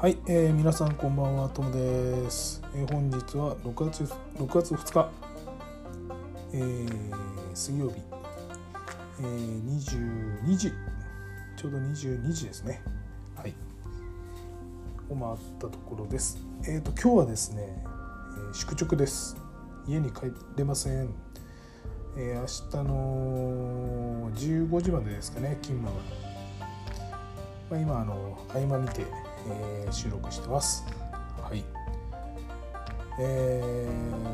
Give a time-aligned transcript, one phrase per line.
[0.00, 2.62] はい、えー、皆さんこんばんは、ともです。
[2.72, 4.04] えー、本日は6月
[4.36, 5.10] ,6 月2日、
[6.52, 7.14] えー、
[7.52, 7.96] 水曜日、
[9.18, 9.66] えー、
[10.46, 10.70] 22時、
[11.56, 12.80] ちょうど22時ですね。
[13.34, 13.54] はい。
[15.10, 16.38] を回ったところです。
[16.62, 19.36] えっ、ー、と、今日はですね、えー、宿直です。
[19.88, 21.08] 家に帰れません。
[22.16, 22.46] えー、明
[22.84, 26.04] 日の15時までですかね、勤務が。
[27.68, 29.04] まあ、今あの合間見て、
[29.50, 30.84] えー、収録してます。
[31.42, 31.64] はい。
[33.20, 33.88] え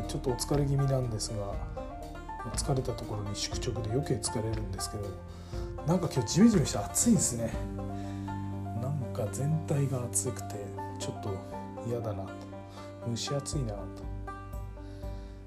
[0.05, 1.55] ー、ちょっとお疲れ気味なんですが、
[2.55, 5.05] 疲れたところに宿直で余計疲れるんですけど、
[5.87, 7.53] なんか今日ジメジメして暑いんですね。
[8.83, 10.57] なんか全体が暑くて
[10.99, 11.35] ちょっと
[11.87, 12.31] 嫌だなと、
[13.09, 13.79] 蒸し暑いなと。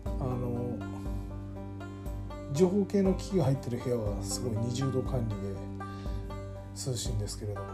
[0.06, 0.78] あの
[2.54, 5.78] 情報系の機器が入ってる部屋はすごい20度管理で。
[6.78, 7.68] 涼しいんですけれども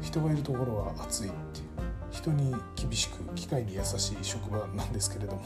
[0.00, 1.70] 人がいるところは暑いっていう。
[2.10, 5.42] 人に厳しく機械に優しい職場なんですけれども、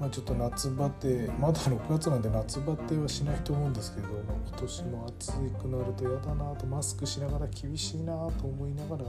[0.00, 4.08] まあ、ちょっと夏バテまだ6月なんで夏バテはしないと思うんですけど
[4.48, 9.04] 今年も暑くなると嫌だなとマスクしながら厳しいなと思いながら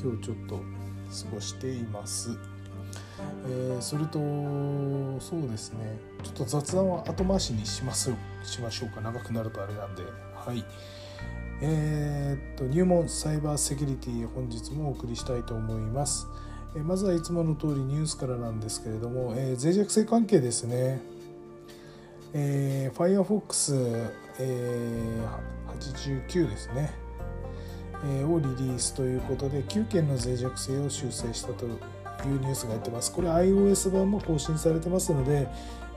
[0.00, 0.62] 今日ちょっと過
[1.34, 2.38] ごしています。
[3.46, 4.18] えー、それと
[5.20, 5.98] そうですね。
[6.22, 8.12] ちょっと雑談は後回しにします
[8.44, 9.00] しましょうか。
[9.00, 10.02] 長くなるとあれなんで。
[10.34, 10.64] はい。
[11.62, 16.26] えー、っと入門サイバーセキュリティ本日もお送りしたいと思います。
[16.74, 21.02] え、まずはいつもの通りニュースからなんですけれども、えー、脆弱性関係ですね。
[22.32, 26.92] えー、Firefox、えー、89ですね、
[28.06, 31.72] え、をリリースということで9件の脆弱性を修正したという
[32.40, 33.12] ニュースが入ってます。
[33.12, 35.48] これ iOS 版も更新されてますので、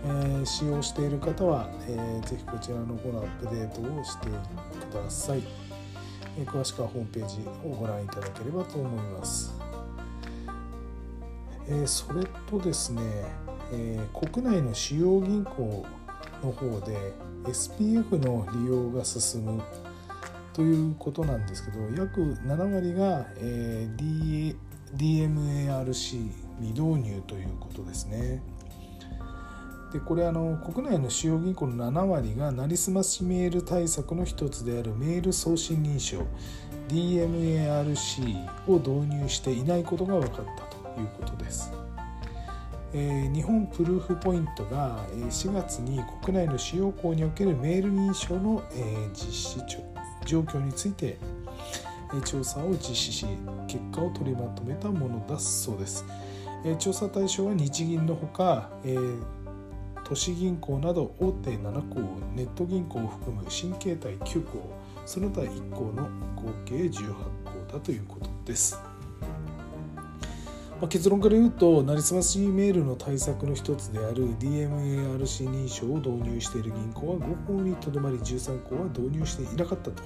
[0.05, 5.43] え、使用している方は、えー、ぜひこちらの方のアップデートをしてください、
[6.37, 9.53] え、詳しくはホームページをご覧いただければと思います、
[11.69, 13.01] え、それとですね、
[13.71, 15.85] え、国内の主要銀行
[16.43, 17.13] の方で
[17.45, 19.61] SPF の利用が進む
[20.53, 24.55] ということなんですけど約7割が、えー、
[24.95, 28.41] DMARC 未導入ということですね。
[29.93, 36.25] でこれあの国内の主要銀行の7割がなりすましメール対策の一つであるメール送信認証
[36.89, 41.71] DMARC を導入していないことが分かったということです。
[42.95, 49.59] え、日本プルーフポイントが4月に国内の主要校におけるメール認証の、え、実施
[50.25, 51.17] 状況について、
[52.25, 53.25] 調査を実施し
[53.67, 56.05] 結果を取りまとめたものだそうです。
[56.63, 59.42] え、調査対象は日銀のほか、えー
[60.03, 61.99] 都市銀行など大手7校
[62.35, 64.73] ネット銀行を含む新形態9校
[65.05, 66.03] その他1校の
[66.35, 68.77] 合計18校だということです、
[70.79, 80.03] まあ、結論から言うとなりすましメールの対策の一つである DMARC 認証を導入している銀行は5校にとどまり13校は導入していなかったと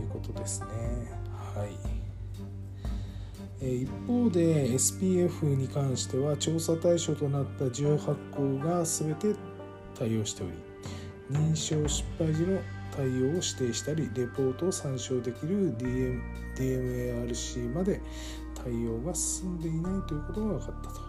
[0.00, 0.66] いうことですね。
[1.54, 2.05] はい。
[3.60, 9.34] 一方で SPF に関しては調査対象となった18校が全て
[9.98, 10.52] 対応しており
[11.30, 12.60] 認証失敗時の
[12.94, 16.20] 対応を指定したりレポートを参照できる DM
[16.56, 18.00] DMARC まで
[18.54, 21.06] 対応が進んでいないということが分かったと。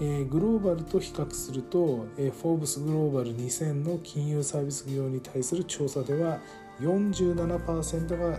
[0.00, 6.38] え、グローバルと比較すると、えー、フォーブスグローバル2000の金融サービス業に対する調査では
[6.80, 8.38] 47%が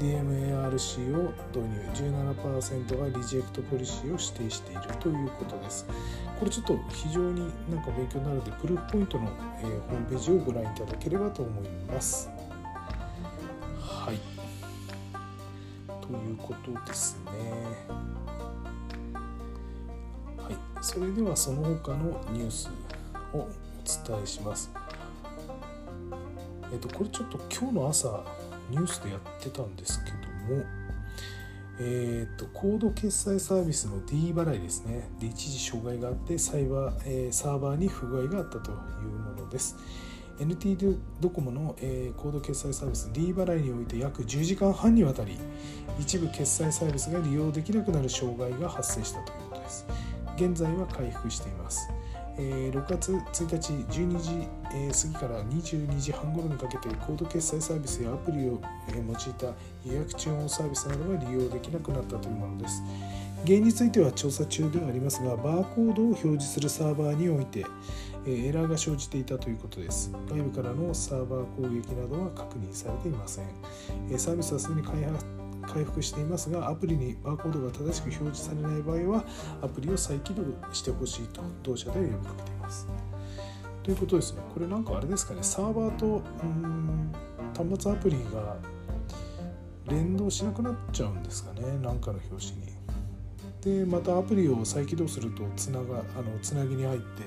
[0.00, 1.80] DMARC を導入。
[1.94, 5.86] 17%がリジェクトポリシーを指定しているということです。
[6.38, 9.30] これちょっと非常になんか勉強になるのでプルーフポイントの、
[9.60, 12.30] えー、ホームページをご覧いただければと思います。
[13.78, 14.18] はい。
[16.00, 17.30] ということですね。
[20.38, 20.56] はい。
[20.80, 22.70] それではその他のニュース
[23.32, 23.48] をお
[23.84, 24.79] 伝えします。
[26.72, 28.24] えっと、これちょっと今日の朝
[28.70, 30.16] ニュースでやってたんですけど
[30.56, 30.64] も、
[31.80, 35.08] えっと、コード決済サービスの D 払いですね。
[35.18, 38.76] で、一時障害があってサイバー、えー、サーバーに不具合があったという
[39.18, 39.76] ものです。
[40.40, 45.36] NTT ドコモの、えー、コード決済サービス D 払いにおいて約10時間半にわたり
[45.98, 49.86] 一部決済サービスが利用できなくなる障害が発生したということです。
[50.36, 51.90] 現在は回復しています。
[52.40, 59.46] え6月1日12時え過ぎから22時半頃にかけてコード決済サービスやアプリをえ用いた
[59.84, 62.82] 予約注文サービスなどが利用できなくなったというものです。
[63.44, 67.64] 原因については調査中ではありますが、バーコードを表示するサーバーにおいて
[68.26, 70.10] えエラーが生じていたということです。
[70.28, 73.46] 外部からのサーバー攻撃などは確認されていません。
[74.10, 75.39] えサービスはすでに開発
[75.72, 79.24] 回復していますがアプリにバーコードが正しく表示されない場合は
[79.62, 82.88] アプリを再起動してほしいと同社で呼びかけています。
[83.82, 84.42] ということですね。
[84.52, 85.42] これなんかあれですかね。
[85.42, 87.12] サーバーとうん
[87.56, 88.56] 端末アプリが
[89.86, 91.78] 連動しなくなっちゃうんですかね。
[91.82, 92.70] 何かの表紙に。
[93.60, 97.22] でまたアプリを再起動するとつながあのつなぎに入って、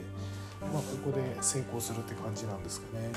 [0.62, 3.12] まあ、ここで成功するって感じなんですかね。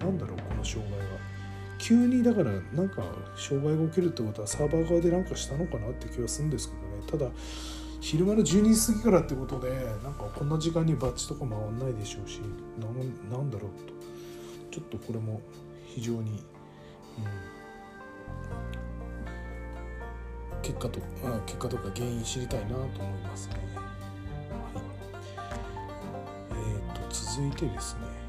[0.00, 1.41] ななんだろうこの障害は。
[1.82, 3.02] 急にだからなんか
[3.36, 7.02] 障害が起きるってことはサーバー側で何かしたのかなって気はするんですけどね。
[7.10, 7.28] ただ
[8.00, 9.70] 昼間の12時過ぎからってことで
[10.04, 12.40] なんかこんな時間にバッジとか回んないでしょうし
[12.78, 12.86] な
[13.38, 13.92] んだろうと。
[14.70, 15.40] ちょっとこれも
[15.86, 16.38] 非常に、うん、
[20.62, 22.88] 結果とあ結果とか原因知りたいなと思い
[23.22, 23.54] ますね。
[24.56, 24.84] はい、
[26.52, 28.21] えーと、続いてですね。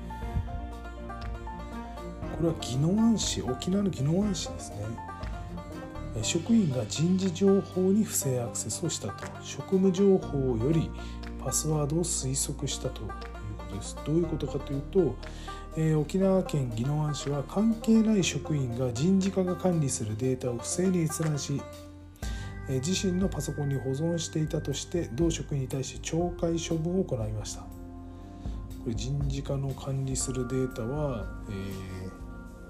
[2.37, 4.77] これは宜野湾市沖縄の宜野湾市ですね。
[6.21, 9.25] 職員が人事情報に不正アクセスをしたと。
[9.41, 10.89] 職務情報より
[11.43, 13.13] パスワードを推測したというこ
[13.69, 13.97] とです。
[14.05, 15.15] どういうことかというと、
[15.75, 21.61] えー、沖縄県宜野湾市は関係ない職員が人事課が管理するデータを不正に閲覧し
[22.69, 27.61] 自身のパソコンに保存していたとして同職員に対して懲戒処分を行いました。
[27.61, 27.67] こ
[28.87, 32.11] れ人事課の管理するデータは、えー、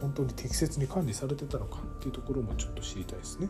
[0.04, 3.48] 本当に適切に管理されてたのかっていうところもちょっと知りたいですね。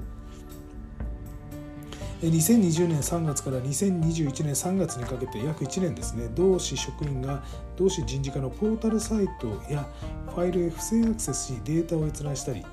[2.22, 6.30] 2020年3月から2021年3月にかけて約1年ですね。
[6.36, 7.44] 同市職員が
[7.76, 9.90] 同市人事課のポータルサイトや
[10.28, 12.64] ファイルへ不正アクセスしデータを閲覧したり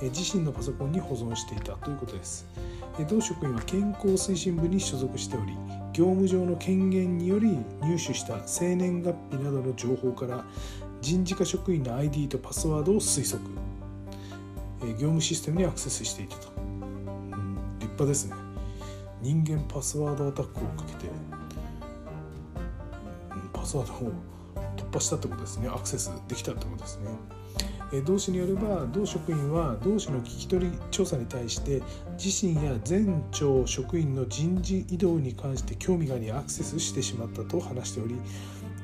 [0.00, 2.46] 自身のパソコンに保存していたということです。
[3.08, 5.52] 同職員は健康推進部に所属しており
[5.92, 10.44] 業務上の権限により入手した生年月日などの情報から
[11.00, 13.40] 人事課職員の ID とパスワードを推測。
[14.80, 18.34] 業務システムにアクセスしていたと、うん、立派ですね。
[19.20, 21.10] 人間パスワードアタックをかけて
[23.52, 24.12] パスワードを
[24.76, 25.68] 突破したってことですね。
[25.68, 27.10] アクセスできたってことですね。
[28.04, 31.82] 同氏によれば同職員は同氏の聞き取り調査に対して
[32.22, 38.16] 自身や全庁職員の人事異動に関して興味がありアクセスしてしまったと話しており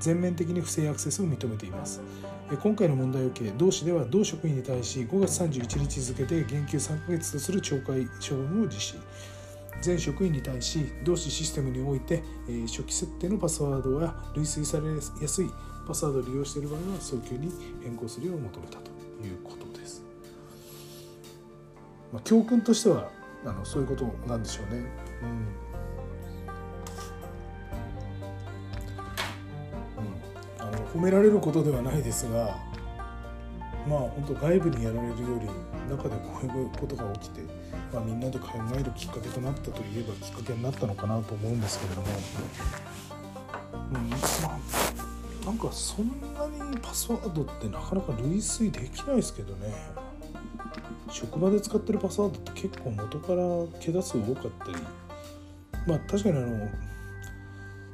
[0.05, 2.03] 全面的に不正アクセスを認めています
[2.63, 8.95] 今回の問題を受け同氏では同職員に対し5月31日付で減給3ヶ月とする懲戒処分を実施
[9.81, 12.23] 全職員に対し同氏システムにおいて
[12.67, 15.51] 初期設定のパスワードは類推されやすい
[15.87, 17.51] パスワードを利用している場合は早急に
[17.83, 18.91] 変更するよう求めたと
[19.23, 20.03] いうことです。
[22.13, 23.11] まあ、教訓としては
[23.45, 24.87] あのそういうことなんでしょうね。
[25.23, 25.47] うん、
[30.95, 32.57] 褒められることではないですが
[33.89, 35.49] まあ本当外部にやられるより
[35.91, 37.41] 中でこういうことが起きて、
[37.93, 42.07] まあ、みんなで考えるきっかけとなったといえばきっかけになったのかなと思うんですけれども、
[43.91, 44.17] うんま
[45.43, 49.75] あ、なんかそんなにパスワードってなかなか類推できないですけどね。
[51.11, 53.45] 職場で使ってるパスワードって結構元から
[53.79, 54.77] 桁数多かったり。
[55.87, 56.69] まあ確かにあの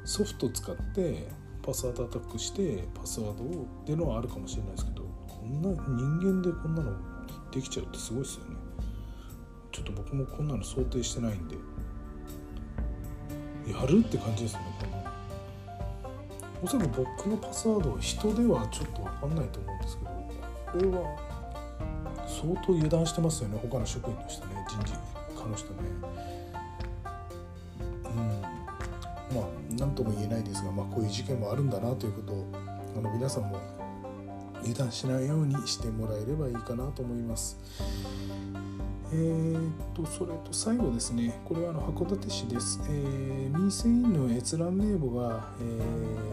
[0.05, 1.27] ソフト使って
[1.63, 6.91] パスワードアタックしてパスワードをっていうのはあるかもしれないですけどこんな人間でこんなの
[7.51, 8.55] できちゃうってすごいですよね。
[9.71, 11.55] ちょっと僕もこんなの想定してないんで。
[13.67, 15.01] やるって感じですねこの。
[16.63, 21.17] おそらく僕のパスワードは人ではちょっと分かんないと思うんですけどこれは
[22.27, 24.93] 相当油断してますよね他の職員の人ね人事
[25.39, 25.79] 課の人ね。
[29.81, 32.47] 何とも言えないですが、まあ、こういう事件もあるんだなということを
[32.95, 33.59] あの皆さんも
[34.59, 37.57] 油断しないようにしてもらえればいいかなと思います。
[39.13, 42.79] えーと、それと最後ですね、これはあの函館市です。
[42.87, 46.30] えー、民生委員の閲覧名簿が、えー、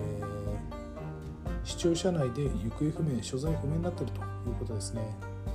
[1.69, 5.03] 市庁舎内で行方不明、所在不明になっているということですね。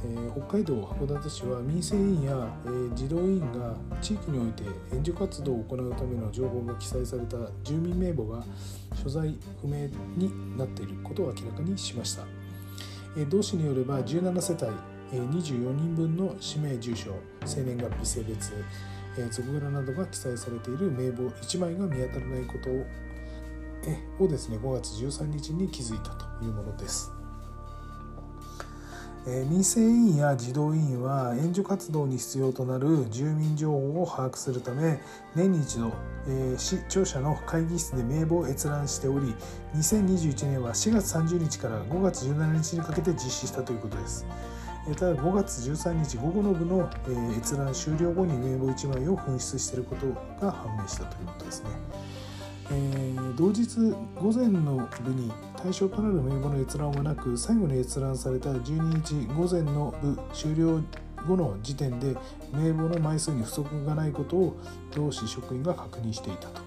[0.06, 8.44] えー、北海道函館市は民生委員や、えー、児童委員が地域において援助活動を行うための情報が記載された住民名簿が
[9.02, 12.26] 所在不明になっていることを明らかにしました。
[13.18, 14.54] え同市によれば17世
[15.12, 18.54] 帯24人分の氏名住所生年月日性別
[19.18, 22.86] え俗柄などが記載されている名簿1枚が見当たらないことを
[24.20, 27.12] をですね5月13日に気づいたというものです。
[29.26, 35.00] え民生委員や児童委員は援助活動に必要となる住民情報を把握するため
[35.34, 35.94] 年に一度、
[36.58, 39.34] 市庁舎の会議室で名簿を閲覧しており
[39.76, 44.26] 2021年は4月30日から5月17日にかけて実施したということです
[44.98, 46.90] ただ5月13日午後の部の
[47.38, 50.08] 閲覧終了後に名簿1枚を紛失していること
[50.46, 51.70] が判明したということですね。
[52.76, 60.82] えー、同日午前の部に対象となる名簿の閲覧はなく最後に閲覧された12日午前の部終了
[61.28, 62.18] 後の時点で
[62.52, 64.58] 名簿の枚数に不足がないことを
[64.92, 66.62] 同市職員が確認していたと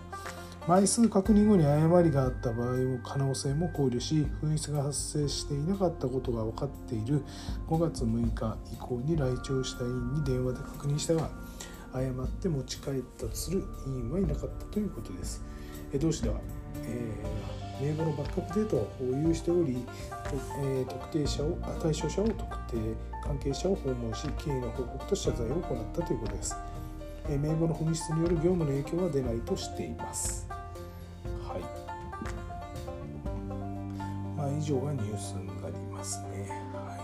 [0.68, 7.22] 枚数確認後に誤りがあった場合の可能性も考慮し紛失が発生していなかったことが分かっている
[7.68, 11.30] 5月6日以降に来庁した委員に電話で確認したが
[11.92, 15.55] 誤って持ち帰ったとする委員はいなかったということです。
[15.95, 16.37] 同市では、
[16.85, 19.85] えー、名簿のバックアップデータを保有しており、
[20.62, 22.40] えー、特定者を対象者を特
[22.71, 22.76] 定
[23.25, 26.57] 関係者を訪問し経緯の報告と謝罪を行ったということです。
[27.28, 30.47] えー、名簿の紛失による業務の影響は出ないとしています。
[31.47, 31.61] はい。
[34.37, 36.50] まあ以上がニュースになりますね。
[36.75, 36.97] は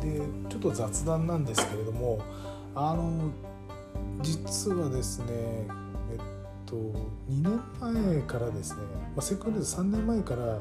[0.00, 0.20] で
[0.50, 2.20] ちょっと雑談なんですけれども
[2.74, 3.30] あの
[4.26, 6.18] 実はですねえっ
[6.66, 6.74] と
[7.30, 8.78] 2年前からですね、
[9.14, 10.60] まあ、セクレー3年前から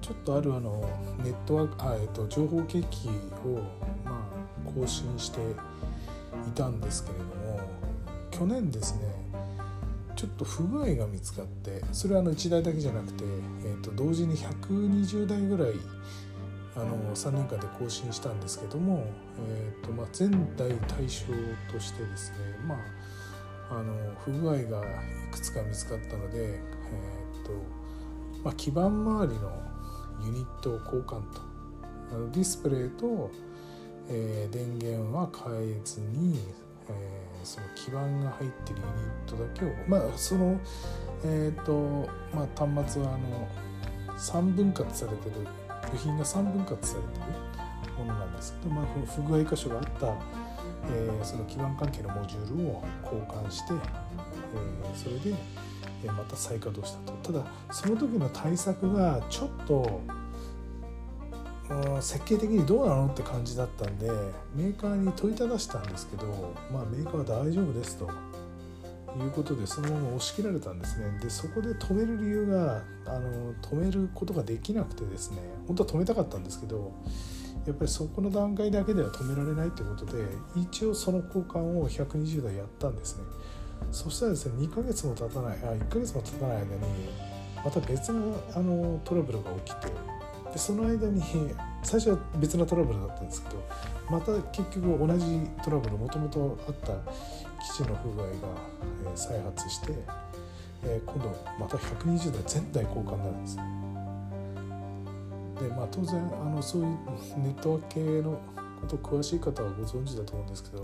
[0.00, 0.84] ちょっとあるあの
[1.22, 3.06] ネットワークあ、えっと、情報機器
[3.46, 3.60] を、
[4.04, 4.28] ま
[4.66, 7.60] あ、更新していたんですけれども
[8.32, 9.14] 去年ですね
[10.16, 13.24] ちょっと不具合が見つかってそれはあの1台だけじゃなくて、
[13.64, 15.74] えー、と同時に120台ぐらい
[16.76, 19.06] あの3年間で更新したんですけども、
[19.48, 21.26] えーとまあ、前代対象
[21.72, 22.74] としてですね、ま
[23.70, 24.62] あ、あの不具合がい
[25.30, 27.52] くつか見つかったので、えーと
[28.42, 29.62] まあ、基板周りの
[30.24, 31.40] ユニットを交換と
[32.12, 33.30] あのディスプレイと、
[34.08, 36.40] えー、電源は変えずに、
[36.88, 40.58] えー、その基板が入ってるユニットだけをまあその
[41.24, 43.48] えっ、ー、とまあ端末はあの
[44.18, 45.46] 3分割されてる
[45.90, 47.08] 部品が3分割されて
[47.88, 50.06] るものなんですけど、まあ、不具合箇所があった、
[50.90, 55.36] えー、その基板関係のモジュールを交換して、えー、それで
[56.06, 57.32] また再稼働したと。
[57.32, 60.00] ただその時の対策がちょっと
[62.00, 64.10] 設計的にどうなのって感じだったんで
[64.54, 68.10] メーカーに問いただしたんですけど、まあ、メーカーは大丈夫ですと。
[69.18, 71.18] いうことでそのまま押し切られたんですね。
[71.20, 76.92] でそこで止める理由があの止めることができなくてですね本当は止めたかったんですけど
[77.66, 80.24] やっぱりそこの段階だけでは止められないということで
[80.56, 83.24] 一応その交換を120台やったんですね。
[83.90, 86.70] そしたらですね2ヶ月も経たないあ1ヶ月も経たない間に
[87.64, 89.88] また別のあのトラブルが起きて
[90.52, 91.22] でその間に
[91.82, 93.62] 最初は別のトラブルだったんですけど
[94.10, 96.92] また結局同じトラブルもともとあった
[97.72, 98.30] 基地の不具合が、
[99.04, 99.92] えー、再発して、
[100.84, 101.28] えー、今度
[101.58, 103.56] また120台全体交換になるんです。
[103.56, 103.62] で
[105.74, 106.88] まあ当然あのそういう
[107.38, 108.40] ネットワーク系の
[108.80, 110.82] こと詳しい方はご存知だと思うんですけど、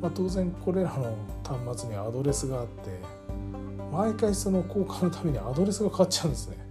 [0.00, 1.14] まあ、当然これらの
[1.44, 2.90] 端末にアドレスがあって
[3.92, 6.70] 毎回その交換のためにアドレスが変わっちゃうんですね。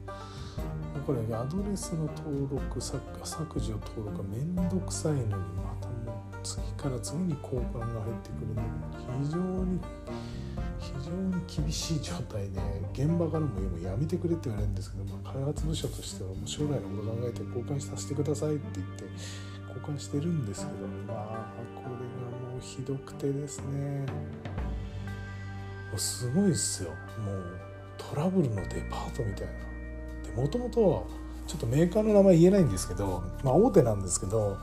[1.05, 3.01] これアドレスの登録削
[3.59, 5.88] 除登録がめんどくさいのにまた
[6.49, 8.61] 次から次に交換が入ってくるので
[9.23, 9.79] 非常に
[10.79, 12.59] 非常に厳しい状態で
[12.93, 19.03] 現場からもやめてくれって言われるんですけど、まあ、開発部署としてはもう将来のこと考えて交換させてくださいって言って
[19.77, 24.05] 交換してるんですけどまあこれがもうひどくてですね
[25.91, 26.89] もうすごいっすよ
[27.23, 27.59] もう
[27.97, 29.53] トラブルのデパートみたいな。
[30.23, 31.07] でもともと
[31.45, 34.57] ちょっとメーカーの名前言えないんですけど、まあ、大手なんですけど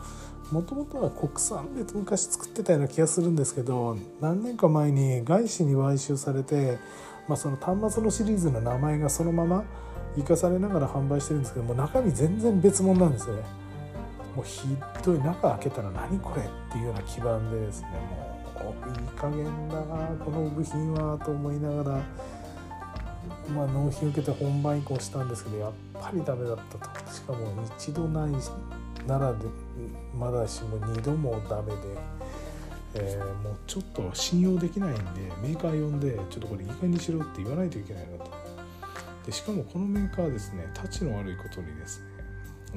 [0.53, 6.79] もともとは国産で昔作ってたような気がするんですけど何年か前に外資に買収されて、
[7.27, 9.65] まあ、その端末のシリーズの名前がそのまま
[10.17, 13.43] 生かされながら販売してるんですけども中身全然別物なんですよね。
[14.35, 14.69] もうひ
[15.03, 17.89] どい中開けたら何これっていうような基盤でですね
[18.55, 22.01] もういい加減だなこの部品はと思いながら。
[23.55, 28.33] まあ、納品受けて本番移行したんですけどやっぱりダメだったとしかも一度ない
[29.07, 29.39] ならで
[30.15, 31.77] まだしも2度もダメで、
[32.95, 35.01] えー、もうちょっと信用できないんで
[35.43, 38.31] メーカー呼んでちょっとこれいい加減にしろって言わないといけないなと。
[39.25, 42.17] でしかもこのメーカーですねタチの悪いことにですね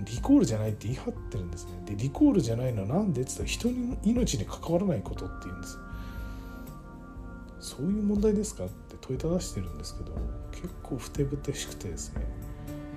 [0.06, 1.72] リコールじゃないって言い張ってるんですね。
[1.86, 5.78] でリコールじゃないのは何でって言ったら人の命に関わらないことって言うんです。
[7.60, 10.14] そういう問題ですかって問いただしてるんですけど
[10.52, 12.26] 結構ふてぶてしくてですね。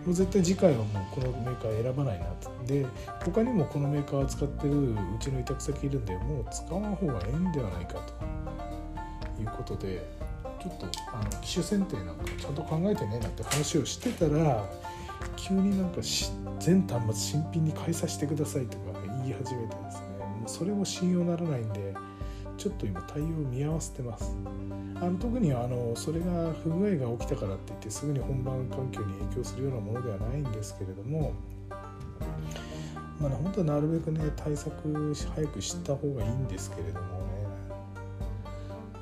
[0.05, 2.87] もう絶対次回はもうこのメーカー選ばないなとで
[3.25, 7.95] 他にもこのメーカーを使ってるうちの委託先いるんでもう使わん方がええんではないか
[9.37, 10.05] ということで
[10.61, 14.69] ちょっとあの機種選定なんかちゃんと考えてねなんて話をしてたら
[15.37, 16.01] 急になんか
[16.59, 20.13] 全端末新品に変えさせてくださいとか言い始めてですね。
[20.19, 21.95] もうそれも信用ならないんで
[22.63, 24.37] ちょっと今対応を見合わせてます。
[24.95, 31.33] あの特にあのそれが不具合が起きたからって言ってすぐに本番環境に影響するようなものではないんですけれども
[33.19, 37.09] まあ、ね、本当はなるべくね対策早く知った方がいいんですけれども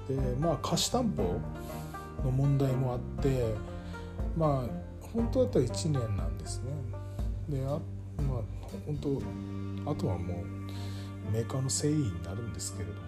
[0.08, 0.16] ね。
[0.16, 1.38] でまあ貸し担保
[2.24, 3.44] の問題もあって
[4.38, 6.72] まあ本当だったら1年なんですね。
[7.50, 7.78] であ
[8.22, 8.42] まあ
[8.86, 8.96] 本
[9.84, 10.60] 当あとはもう
[11.32, 13.00] メーカーの誠意になるんですけれども、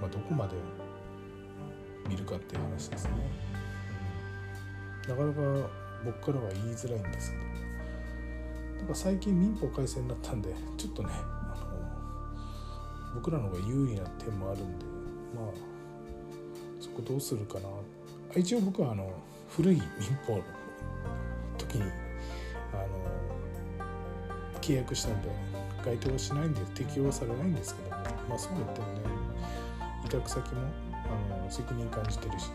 [0.00, 0.54] まあ、どこまで
[2.08, 3.10] 見るかっていう話ですね、
[5.04, 5.68] うん、なかなか
[6.04, 7.46] 僕からは言いづらいんですけど。
[8.76, 14.84] なんか最近民法改正になったんでちょっとねあの僕らの方が有利な点もあるんで
[15.34, 15.44] まあ
[16.80, 17.68] そこどうするかな。
[18.36, 19.10] 一応僕はあの
[19.48, 19.82] 古い民
[20.26, 20.42] 法の
[21.56, 21.82] 時に
[22.72, 23.86] あの
[24.60, 25.30] 契約したんで
[25.84, 29.00] 該当はしないんで適用はされないんですけどもまあそう言ってもね
[30.06, 30.60] 委託先も
[31.04, 32.50] あの責任感じてるし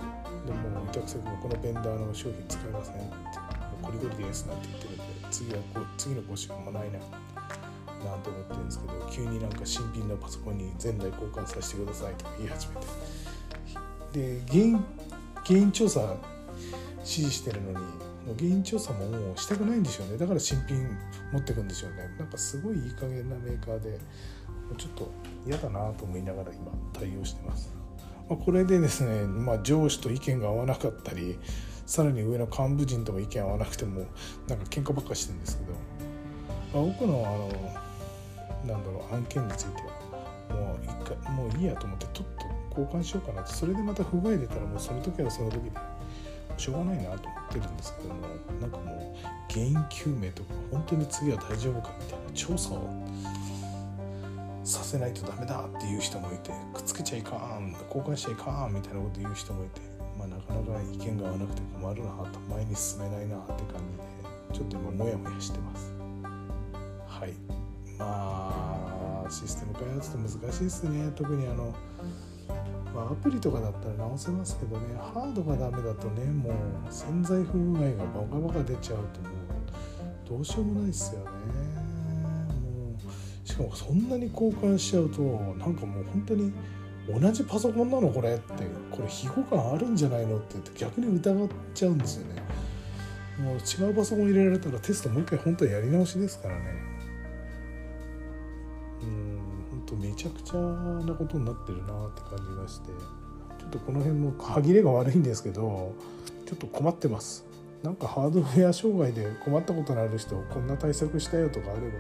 [0.46, 3.06] でも委託先もこのベンダーの商品使いませんって
[3.82, 12.88] ゴリゴリですなんて言ってるんで次はこ次の更新もないななんて思ってるんですけど急になんか新品のパソコンに全台交換させてくださいとか言い始めて。
[14.12, 14.86] で原因
[15.46, 16.16] 原因調査
[16.98, 20.18] 指示してるのにもう原因調査ももうしたくないんでしょうね。
[20.18, 20.88] だから新品
[21.32, 22.10] 持ってくんでしょうね。
[22.20, 24.00] なんかすごいいい加減なメーカーで
[24.76, 25.12] ちょっと
[25.46, 27.74] 嫌だなと思いながら今対応してます、
[28.30, 31.38] まあ、これでですね、まあ、上司と意見が合わなかったり
[31.86, 34.06] さらに上の幹部陣とも意見合わなくても
[34.48, 35.72] なんか喧嘩ばっかしてるんですけど、
[36.74, 43.52] まあ、僕のあのなんだろう案件についてはもう一回もういいやと思ってとっと交換しようかなと。
[43.52, 45.72] それでまた不具合出たらもうその時はその時で
[46.58, 48.22] しょうがないなと思ってるんですけども
[48.62, 52.88] なんかもう原因究明とか本当に次は大丈夫かみたいな調査を
[54.72, 59.82] させないとダメだっていう人もいてくっつけちゃいかん交換しちゃいかんみたいなこと言う人もいて、
[60.18, 65.94] まあ、なかなか意見が合わなくて困るなと前に進めないなって感じでちょっと今モヤモヤしてます。
[67.08, 67.34] はい。
[67.98, 71.12] まあシステム開発って難しいですね。
[71.16, 71.74] 特にあの
[72.94, 76.54] まあ、アプリとかだったら直せますけどねハードがダメだとねもう
[76.90, 81.28] 潜在不具合がバカバカ出ちゃうともうどうしようもないですよね。
[83.44, 86.54] しかもそんなに交換しちゃうとなんかもう本当に
[87.20, 92.42] 同じパソコンなのこれってこれ非互換あるんじゃないのって逆に疑っちゃうんですよね。
[93.40, 96.92] もう違うパソコン入れられたらテストもう一回本当はやり直しですからね。
[99.92, 102.88] とめちゃくちゃなことになってるなって感じがして。
[103.60, 105.94] ちょっとこの辺も歯切れが悪いんですけど
[106.48, 107.46] ちょっと困ってます。
[107.84, 111.98] なんかハードウェア障害で困ったことのある人こんな対策したよとかあれば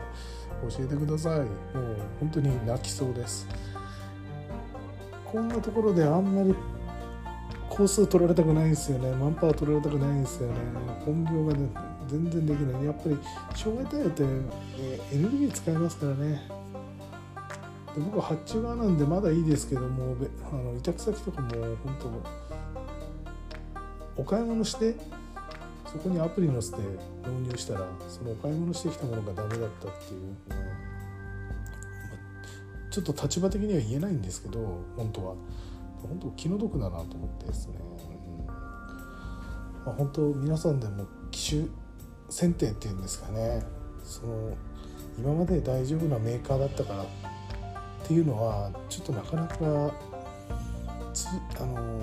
[0.69, 1.39] 教えてください。
[1.39, 3.47] もう本当に泣きそうです。
[5.25, 6.53] こんなところであんまり
[7.69, 9.11] 工数取られたくないんですよね。
[9.15, 10.55] マンパワー取られたくないんですよね。
[11.03, 11.69] 本業が、ね、
[12.07, 12.85] 全然できない。
[12.85, 13.17] やっぱり
[13.55, 14.27] 障害対応って、エ
[15.17, 16.61] ネルギー使いますからね。
[17.95, 20.15] で僕は発注側なんでまだいいですけども
[20.51, 21.49] あの委託先とかも
[21.83, 21.97] 本
[24.15, 24.95] 当お買い物して
[25.91, 26.77] そこにアプリ載せて
[27.25, 30.35] 導入したらそのお買い物してきたものがダメだったっていう、
[32.89, 35.35] ちょっと立場的には言えないんですけど本当は。
[36.01, 37.75] 本当気の毒だなと思ってですね、
[38.39, 38.47] うん。
[38.47, 38.55] ま
[39.87, 41.67] あ、本当皆さんでも機種
[42.29, 43.63] 選定っていうんですかね。
[44.03, 44.57] その
[45.19, 47.05] 今まで大丈夫なメーカーだったからっ
[48.07, 49.55] ていうのはちょっとなかなか
[51.13, 51.27] つ
[51.59, 52.01] あの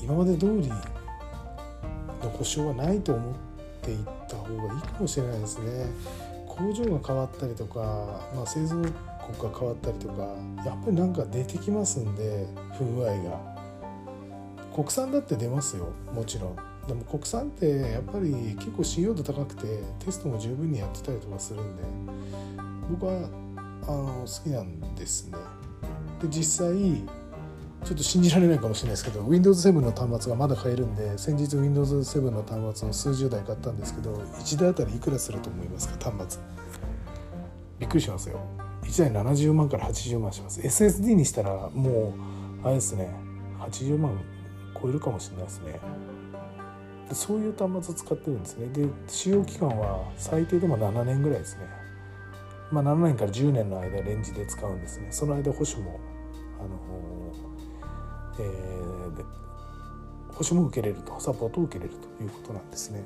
[0.00, 0.70] 今まで通り
[2.24, 3.34] の故障はないと思っ
[3.82, 5.86] ていった方がいいかもしれないですね。
[6.46, 7.80] 工場が変わったりとか、
[8.34, 10.22] まあ、製造国が変わったりとか
[10.64, 12.46] やっぱりなんか出てきますんで
[12.78, 13.56] 不具合が
[14.74, 16.56] 国産だって出ますよもちろん
[16.86, 21.82] でも国産ってやっぱり結構信用度高くてテストも十分にやってたりとかするんで
[22.90, 23.28] 僕は
[23.86, 25.38] あの好きなんですね。
[26.20, 27.02] で実際
[27.84, 36.42] ちょっと信じられないかもしれないですけど Windows7 の端末がまだ買えるんで先日 Windows7 の端末を数十台買ったんですけど1台あたりいくらすると思いますか端末。
[37.78, 38.40] びっくりしますよ。
[38.84, 40.60] 1台70万から80万します。
[40.62, 42.14] SSD にしたらも
[42.62, 43.14] うあれですね
[43.60, 44.18] 80万
[44.80, 45.80] 超えるかもしれないですね。
[47.10, 48.68] でそういう端末を使ってるんですね。
[48.68, 51.66] で使用期間は最低でも7年ぐらいですね。
[52.72, 55.08] まあ、7年から10年の間レンジで使うんですね。
[55.10, 56.00] その間保守も
[56.58, 56.78] あの、
[58.38, 63.02] えー、保守も受けれるとサポートを受けれるということなんですね。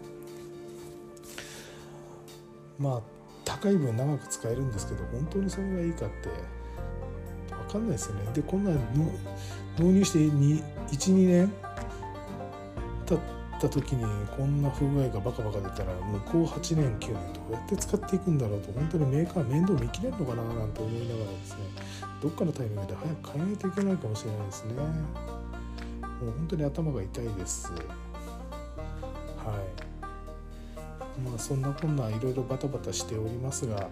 [2.79, 3.01] まあ
[3.45, 6.29] 高い分長く使えるんですけど本当にそれがいいかって
[7.69, 8.31] 分かんないですよね。
[8.35, 8.79] でこんなの
[9.79, 11.53] 納入して12年
[13.07, 13.19] 経っ
[13.61, 14.05] た時に
[14.37, 21.59] こんな不具合がバカバカ出たら向こう8年9年どうやって使っていくんだろうと本当にメーカー面倒見きれるのかななんて思いながらですね。
[22.23, 27.79] どっかのタイミングで早く変えないといけないかもしれないですねもう本当に頭が痛いですはい
[31.21, 33.89] まあそんなこんないろいろバタバタしておりますが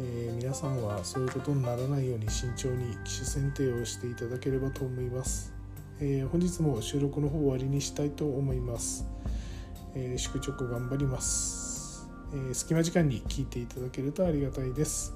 [0.00, 5.52] えー、皆さんはそういうことにならないように慎重に機種選定をしていただければと思います。
[5.98, 9.04] えー、本日も収録の方終わりにしたいと思います。
[9.96, 15.12] えー、宿直頑張ります、え、隙間時間に聞いていただけるとありがたいです。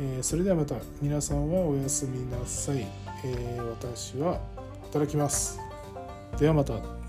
[0.00, 2.86] えそれではまた皆さんはおやすみなさい。
[3.24, 4.40] え私は
[4.84, 5.58] 働きます。
[6.38, 7.03] ではまた。